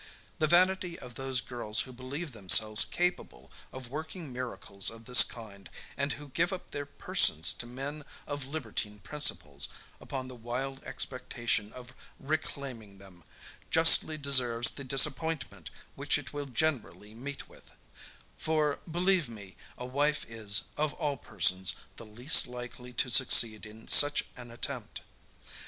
The 0.39 0.47
vanity 0.47 0.97
of 0.97 1.13
those 1.13 1.41
girls 1.41 1.81
who 1.81 1.93
believe 1.93 2.31
themselves 2.31 2.85
capable 2.85 3.51
of 3.71 3.91
working 3.91 4.33
miracles 4.33 4.89
of 4.89 5.05
this 5.05 5.21
kind, 5.21 5.69
and 5.95 6.13
who 6.13 6.29
give 6.29 6.51
up 6.51 6.71
their 6.71 6.87
persons 6.87 7.53
to 7.53 7.67
men 7.67 8.03
of 8.25 8.43
libertine 8.47 8.97
principles, 8.97 9.67
upon 9.99 10.27
the 10.27 10.33
wild 10.33 10.83
expectation 10.85 11.71
of 11.73 11.93
reclaiming 12.19 12.97
them, 12.97 13.23
justly 13.69 14.17
deserves 14.17 14.71
the 14.71 14.83
disappointment 14.83 15.69
which 15.93 16.17
it 16.17 16.33
will 16.33 16.47
generally 16.47 17.13
meet 17.13 17.47
with; 17.47 17.69
for, 18.39 18.79
believe 18.89 19.29
me, 19.29 19.55
a 19.77 19.85
wife 19.85 20.25
is, 20.27 20.63
of 20.77 20.95
all 20.95 21.15
persons, 21.15 21.75
the 21.97 22.07
least 22.07 22.47
likely 22.47 22.91
to 22.91 23.11
succeed 23.11 23.67
in 23.67 23.87
such 23.87 24.23
an 24.35 24.49
attempt. 24.49 25.01